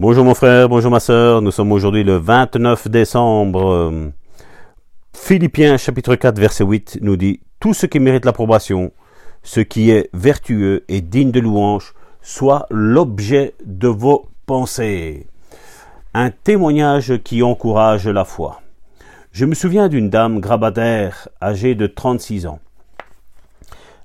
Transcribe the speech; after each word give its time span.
Bonjour 0.00 0.24
mon 0.24 0.34
frère, 0.34 0.68
bonjour 0.68 0.92
ma 0.92 1.00
soeur. 1.00 1.42
Nous 1.42 1.50
sommes 1.50 1.72
aujourd'hui 1.72 2.04
le 2.04 2.18
29 2.18 2.86
décembre. 2.86 4.12
Philippiens 5.12 5.76
chapitre 5.76 6.14
4 6.14 6.38
verset 6.38 6.62
8 6.62 6.98
nous 7.02 7.16
dit 7.16 7.40
Tout 7.58 7.74
ce 7.74 7.84
qui 7.84 7.98
mérite 7.98 8.24
l'approbation, 8.24 8.92
ce 9.42 9.58
qui 9.58 9.90
est 9.90 10.08
vertueux 10.12 10.84
et 10.86 11.00
digne 11.00 11.32
de 11.32 11.40
louange, 11.40 11.94
soit 12.22 12.66
l'objet 12.70 13.56
de 13.64 13.88
vos 13.88 14.28
pensées. 14.46 15.26
Un 16.14 16.30
témoignage 16.30 17.18
qui 17.24 17.42
encourage 17.42 18.06
la 18.06 18.24
foi. 18.24 18.60
Je 19.32 19.46
me 19.46 19.54
souviens 19.56 19.88
d'une 19.88 20.10
dame 20.10 20.38
grabataire 20.38 21.28
âgée 21.42 21.74
de 21.74 21.88
36 21.88 22.46
ans. 22.46 22.60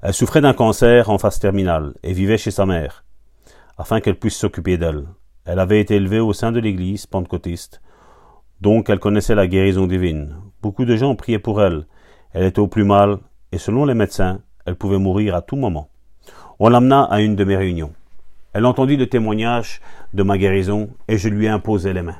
Elle 0.02 0.16
souffrait 0.16 0.42
d'un 0.42 0.54
cancer 0.54 1.12
en 1.12 1.20
phase 1.20 1.38
terminale 1.38 1.94
et 2.02 2.14
vivait 2.14 2.40
chez 2.40 2.50
sa 2.50 2.66
mère, 2.66 3.04
afin 3.78 4.02
qu'elle 4.02 4.18
puisse 4.18 4.38
s'occuper 4.38 4.80
d'elle. 4.80 5.06
Elle 5.46 5.60
avait 5.60 5.82
été 5.82 5.96
élevée 5.96 6.20
au 6.22 6.32
sein 6.32 6.52
de 6.52 6.60
l'église 6.60 7.06
pentecôtiste, 7.06 7.82
donc 8.62 8.90
elle 8.90 9.00
connaissait 9.00 9.36
la 9.36 9.48
guérison 9.48 9.88
divine. 9.88 10.38
Beaucoup 10.62 10.86
de 10.86 10.96
gens 10.96 11.16
priaient 11.16 11.38
pour 11.38 11.62
elle. 11.62 11.86
Elle 12.32 12.46
était 12.46 12.60
au 12.62 12.68
plus 12.68 12.86
mal, 12.86 13.18
et 13.52 13.58
selon 13.58 13.84
les 13.84 13.94
médecins, 13.94 14.40
elle 14.66 14.78
pouvait 14.78 15.00
mourir 15.00 15.36
à 15.36 15.42
tout 15.42 15.58
moment. 15.58 15.90
On 16.60 16.70
l'amena 16.70 17.04
à 17.04 17.20
une 17.20 17.36
de 17.36 17.44
mes 17.44 17.58
réunions. 17.58 17.92
Elle 18.54 18.66
entendit 18.66 18.96
le 18.96 19.08
témoignage 19.08 19.82
de 20.14 20.24
ma 20.24 20.38
guérison, 20.38 20.90
et 21.10 21.18
je 21.18 21.28
lui 21.28 21.48
ai 21.48 21.50
imposé 21.50 21.92
les 21.92 22.04
mains. 22.04 22.20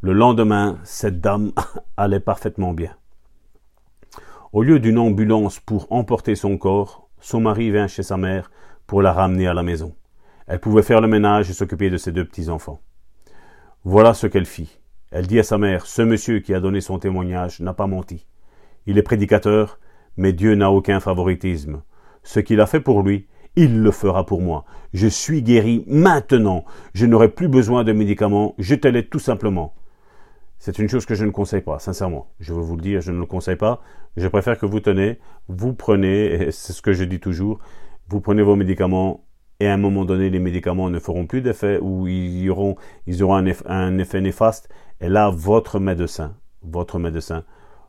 Le 0.00 0.14
lendemain, 0.14 0.78
cette 0.84 1.20
dame 1.20 1.52
allait 1.98 2.20
parfaitement 2.20 2.72
bien. 2.72 2.92
Au 4.54 4.62
lieu 4.62 4.78
d'une 4.78 4.98
ambulance 4.98 5.60
pour 5.60 5.92
emporter 5.92 6.36
son 6.36 6.56
corps, 6.56 7.08
son 7.20 7.40
mari 7.40 7.70
vint 7.70 7.88
chez 7.88 8.02
sa 8.02 8.16
mère 8.16 8.50
pour 8.86 9.02
la 9.02 9.12
ramener 9.12 9.46
à 9.46 9.52
la 9.54 9.62
maison. 9.62 9.94
Elle 10.46 10.60
pouvait 10.60 10.82
faire 10.82 11.00
le 11.00 11.08
ménage 11.08 11.48
et 11.48 11.54
s'occuper 11.54 11.88
de 11.88 11.96
ses 11.96 12.12
deux 12.12 12.24
petits-enfants. 12.24 12.80
Voilà 13.84 14.12
ce 14.12 14.26
qu'elle 14.26 14.46
fit. 14.46 14.78
Elle 15.10 15.26
dit 15.26 15.38
à 15.38 15.42
sa 15.42 15.58
mère, 15.58 15.86
Ce 15.86 16.02
monsieur 16.02 16.40
qui 16.40 16.52
a 16.52 16.60
donné 16.60 16.80
son 16.80 16.98
témoignage 16.98 17.60
n'a 17.60 17.72
pas 17.72 17.86
menti. 17.86 18.26
Il 18.86 18.98
est 18.98 19.02
prédicateur, 19.02 19.78
mais 20.16 20.32
Dieu 20.32 20.54
n'a 20.54 20.70
aucun 20.70 21.00
favoritisme. 21.00 21.82
Ce 22.22 22.40
qu'il 22.40 22.60
a 22.60 22.66
fait 22.66 22.80
pour 22.80 23.02
lui, 23.02 23.26
il 23.56 23.80
le 23.80 23.90
fera 23.90 24.26
pour 24.26 24.42
moi. 24.42 24.64
Je 24.92 25.06
suis 25.06 25.42
guéri 25.42 25.84
maintenant. 25.86 26.64
Je 26.92 27.06
n'aurai 27.06 27.28
plus 27.28 27.48
besoin 27.48 27.84
de 27.84 27.92
médicaments. 27.92 28.54
Je 28.58 28.74
te 28.74 29.00
tout 29.00 29.18
simplement. 29.18 29.74
C'est 30.58 30.78
une 30.78 30.88
chose 30.88 31.06
que 31.06 31.14
je 31.14 31.24
ne 31.24 31.30
conseille 31.30 31.60
pas, 31.60 31.78
sincèrement. 31.78 32.32
Je 32.40 32.52
veux 32.52 32.62
vous 32.62 32.76
le 32.76 32.82
dire, 32.82 33.00
je 33.00 33.12
ne 33.12 33.18
le 33.18 33.26
conseille 33.26 33.56
pas. 33.56 33.82
Je 34.16 34.28
préfère 34.28 34.58
que 34.58 34.66
vous 34.66 34.80
tenez, 34.80 35.18
vous 35.48 35.74
prenez, 35.74 36.50
c'est 36.50 36.72
ce 36.72 36.82
que 36.82 36.92
je 36.92 37.04
dis 37.04 37.20
toujours, 37.20 37.58
vous 38.08 38.20
prenez 38.20 38.42
vos 38.42 38.56
médicaments 38.56 39.23
et 39.60 39.68
à 39.68 39.74
un 39.74 39.78
moment 39.78 40.04
donné, 40.04 40.30
les 40.30 40.38
médicaments 40.38 40.90
ne 40.90 40.98
feront 40.98 41.26
plus 41.26 41.40
d'effet 41.40 41.78
ou 41.80 42.06
ils 42.08 42.50
auront, 42.50 42.76
ils 43.06 43.22
auront 43.22 43.34
un, 43.34 43.98
effet, 43.98 44.20
néfaste. 44.20 44.68
Et 45.00 45.08
là, 45.08 45.30
votre 45.30 45.78
médecin, 45.78 46.36
votre 46.62 46.98
médecin 46.98 47.44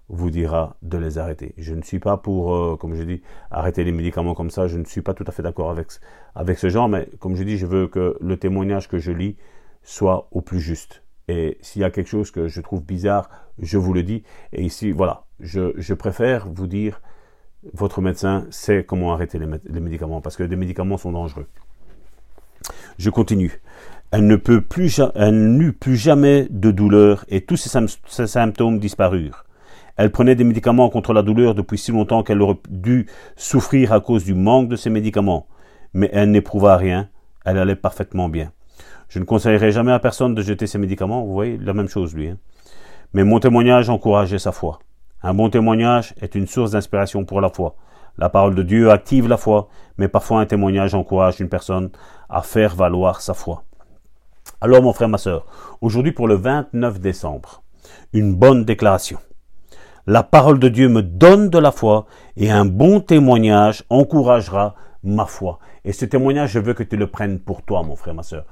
vous 0.07 0.30
dira 0.30 0.77
de 0.83 0.97
les 0.97 1.17
arrêter. 1.17 1.55
Je 1.57 1.73
ne 1.73 1.81
suis 1.81 1.99
pas 1.99 2.17
pour, 2.17 2.55
euh, 2.55 2.75
comme 2.75 2.94
je 2.94 3.03
dis, 3.03 3.22
arrêter 3.49 3.83
les 3.83 3.91
médicaments 3.91 4.35
comme 4.35 4.52
ça. 4.52 4.67
Je 4.67 4.77
ne 4.77 4.85
suis 4.85 5.02
pas 5.02 5.16
tout 5.16 5.25
à 5.27 5.31
fait 5.31 5.41
d'accord 5.41 5.72
avec, 5.72 5.88
avec 6.35 6.59
ce 6.59 6.69
genre, 6.69 6.88
mais 6.88 7.09
comme 7.19 7.35
je 7.35 7.44
dis, 7.44 7.57
je 7.57 7.66
veux 7.66 7.88
que 7.88 8.16
le 8.22 8.38
témoignage 8.38 8.88
que 8.88 9.00
je 9.00 9.11
lis 9.11 9.38
soit 9.81 10.27
au 10.31 10.41
plus 10.41 10.59
juste. 10.59 11.03
Et 11.27 11.57
s'il 11.61 11.81
y 11.81 11.85
a 11.85 11.89
quelque 11.89 12.07
chose 12.07 12.29
que 12.29 12.47
je 12.47 12.61
trouve 12.61 12.83
bizarre, 12.83 13.29
je 13.57 13.77
vous 13.77 13.94
le 13.94 14.03
dis. 14.03 14.23
Et 14.53 14.63
ici, 14.63 14.91
voilà, 14.91 15.25
je, 15.39 15.94
préfère 15.94 16.47
vous 16.50 16.67
dire, 16.67 17.02
votre 17.73 18.02
médecin 18.02 18.45
sait 18.49 18.83
comment 18.88 19.13
arrêter 19.13 19.39
les, 19.39 19.80
médicaments, 19.80 20.21
parce 20.21 20.35
que 20.35 20.44
les 20.44 20.55
médicaments 20.55 20.97
sont 20.97 21.11
dangereux. 21.11 21.47
Je 22.97 23.09
continue. 23.09 23.59
Elle 24.11 24.27
ne 24.27 24.35
plus, 24.35 25.02
n'eut 25.31 25.73
plus 25.73 25.95
jamais 25.95 26.47
de 26.49 26.72
douleur 26.72 27.25
et 27.27 27.41
tous 27.41 27.57
ses, 27.57 28.27
symptômes 28.27 28.80
disparurent. 28.80 29.45
Elle 29.97 30.11
prenait 30.11 30.35
des 30.35 30.44
médicaments 30.44 30.89
contre 30.89 31.13
la 31.13 31.22
douleur 31.22 31.55
depuis 31.55 31.77
si 31.77 31.91
longtemps 31.91 32.23
qu'elle 32.23 32.41
aurait 32.41 32.59
dû 32.69 33.07
souffrir 33.35 33.94
à 33.94 34.00
cause 34.00 34.25
du 34.25 34.34
manque 34.34 34.69
de 34.69 34.75
ces 34.75 34.90
médicaments. 34.90 35.47
Mais 35.94 36.09
elle 36.13 36.31
n'éprouva 36.31 36.78
rien. 36.78 37.09
Elle 37.45 37.57
allait 37.57 37.75
parfaitement 37.75 38.28
bien. 38.28 38.51
Je 39.07 39.19
ne 39.19 39.23
conseillerais 39.23 39.72
jamais 39.72 39.91
à 39.91 40.00
personne 40.00 40.35
de 40.35 40.41
jeter 40.41 40.67
ses 40.67 40.78
médicaments, 40.78 41.23
vous 41.23 41.34
voyez, 41.34 41.57
la 41.57 41.73
même 41.73 41.88
chose 41.88 42.13
lui. 42.16 42.29
Hein. 42.29 42.38
Mais 43.13 43.23
mon 43.23 43.40
témoignage 43.40 43.90
encourageait 43.90 44.40
sa 44.40 44.51
foi. 44.51 44.79
Un 45.24 45.34
bon 45.34 45.50
témoignage 45.50 46.14
est 46.22 46.36
une 46.36 46.48
source 46.48 46.72
d'inspiration 46.72 47.26
pour 47.26 47.42
la 47.42 47.50
foi. 47.50 47.76
La 48.18 48.30
parole 48.30 48.56
de 48.56 48.64
Dieu 48.64 48.92
active 48.92 49.28
la 49.28 49.38
foi, 49.38 49.70
mais 49.98 50.08
parfois 50.08 50.40
un 50.40 50.46
témoignage 50.46 50.94
encourage 50.94 51.40
une 51.40 51.50
personne 51.50 51.90
à 52.30 52.42
faire 52.42 52.76
valoir 52.76 53.22
sa 53.22 53.34
foi. 53.34 53.64
Alors 54.62 54.81
mon 54.81 54.94
frère, 54.94 55.09
ma 55.09 55.18
soeur, 55.18 55.46
aujourd'hui 55.81 56.12
pour 56.12 56.28
le 56.28 56.36
29 56.36 57.00
décembre, 57.00 57.64
une 58.14 58.36
bonne 58.36 58.66
déclaration. 58.66 59.18
La 60.08 60.22
parole 60.22 60.59
de 60.59 60.70
Dieu 60.70 60.88
me 60.88 61.02
donne 61.02 61.50
de 61.50 61.58
la 61.58 61.72
foi 61.72 62.06
et 62.38 62.52
un 62.52 62.66
bon 62.66 63.00
témoignage 63.00 63.84
encouragera 63.90 64.76
ma 65.03 65.26
foi. 65.26 65.59
Et 65.84 65.94
ce 65.94 66.06
témoignage, 66.06 66.52
je 66.52 66.59
veux 66.59 66.74
que 66.74 66.84
tu 66.84 66.97
le 66.97 67.08
prennes 67.08 67.40
pour 67.40 67.64
toi, 67.64 67.84
mon 67.84 67.96
frère, 67.96 68.14
ma 68.14 68.24
soeur. 68.24 68.46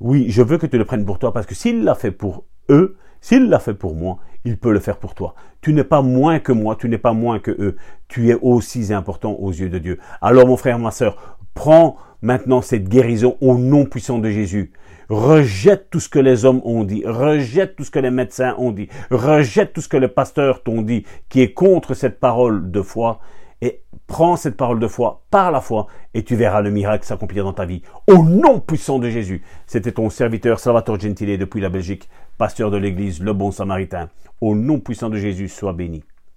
Oui, 0.00 0.26
je 0.30 0.42
veux 0.42 0.58
que 0.58 0.66
tu 0.66 0.78
le 0.78 0.84
prennes 0.84 1.04
pour 1.04 1.18
toi 1.18 1.32
parce 1.32 1.46
que 1.46 1.54
s'il 1.54 1.84
l'a 1.84 1.94
fait 1.94 2.10
pour 2.10 2.44
eux, 2.68 2.96
s'il 3.20 3.48
l'a 3.48 3.58
fait 3.58 3.74
pour 3.74 3.94
moi, 3.94 4.18
il 4.44 4.58
peut 4.58 4.72
le 4.72 4.80
faire 4.80 4.98
pour 4.98 5.14
toi. 5.14 5.34
Tu 5.60 5.72
n'es 5.72 5.84
pas 5.84 6.02
moins 6.02 6.38
que 6.38 6.52
moi, 6.52 6.76
tu 6.76 6.88
n'es 6.88 6.98
pas 6.98 7.14
moins 7.14 7.38
que 7.38 7.50
eux. 7.50 7.76
Tu 8.08 8.30
es 8.30 8.34
aussi 8.34 8.92
important 8.92 9.32
aux 9.32 9.50
yeux 9.50 9.70
de 9.70 9.78
Dieu. 9.78 9.98
Alors 10.20 10.46
mon 10.46 10.56
frère, 10.56 10.78
ma 10.78 10.90
soeur, 10.90 11.38
prends 11.54 11.96
maintenant 12.20 12.60
cette 12.60 12.88
guérison 12.88 13.36
au 13.40 13.56
nom 13.56 13.84
puissant 13.84 14.18
de 14.18 14.30
Jésus. 14.30 14.72
Rejette 15.08 15.90
tout 15.90 16.00
ce 16.00 16.08
que 16.08 16.18
les 16.18 16.44
hommes 16.44 16.62
ont 16.64 16.84
dit, 16.84 17.02
rejette 17.06 17.76
tout 17.76 17.84
ce 17.84 17.90
que 17.90 17.98
les 17.98 18.10
médecins 18.10 18.54
ont 18.58 18.72
dit, 18.72 18.88
rejette 19.10 19.74
tout 19.74 19.82
ce 19.82 19.88
que 19.88 19.98
les 19.98 20.08
pasteurs 20.08 20.62
t'ont 20.62 20.80
dit, 20.80 21.04
qui 21.28 21.42
est 21.42 21.52
contre 21.52 21.92
cette 21.92 22.20
parole 22.20 22.70
de 22.70 22.80
foi, 22.80 23.20
et 23.60 23.82
prends 24.06 24.36
cette 24.36 24.56
parole 24.56 24.80
de 24.80 24.88
foi 24.88 25.22
par 25.30 25.50
la 25.50 25.60
foi 25.60 25.86
et 26.12 26.22
tu 26.22 26.36
verras 26.36 26.60
le 26.60 26.70
miracle 26.70 27.04
s'accomplir 27.04 27.44
dans 27.44 27.52
ta 27.52 27.64
vie. 27.64 27.82
Au 28.06 28.22
nom 28.22 28.60
puissant 28.60 28.98
de 28.98 29.08
Jésus. 29.08 29.42
C'était 29.66 29.92
ton 29.92 30.10
serviteur 30.10 30.58
Salvatore 30.60 31.00
Gentile 31.00 31.38
depuis 31.38 31.60
la 31.60 31.68
Belgique, 31.68 32.08
pasteur 32.38 32.70
de 32.70 32.76
l'église 32.76 33.20
Le 33.20 33.32
Bon 33.32 33.50
Samaritain. 33.50 34.10
Au 34.40 34.54
nom 34.54 34.80
puissant 34.80 35.10
de 35.10 35.16
Jésus, 35.16 35.48
sois 35.48 35.72
béni. 35.72 36.04